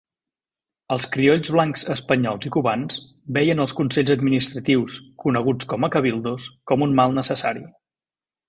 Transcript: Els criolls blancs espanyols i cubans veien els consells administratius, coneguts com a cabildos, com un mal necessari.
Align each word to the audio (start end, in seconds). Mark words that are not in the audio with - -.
Els 0.93 1.03
criolls 1.15 1.51
blancs 1.55 1.83
espanyols 1.95 2.47
i 2.49 2.53
cubans 2.55 2.97
veien 3.37 3.63
els 3.67 3.77
consells 3.81 4.15
administratius, 4.15 4.97
coneguts 5.27 5.71
com 5.75 5.89
a 5.89 5.93
cabildos, 5.97 6.49
com 6.73 6.87
un 6.91 7.01
mal 7.03 7.19
necessari. 7.21 7.67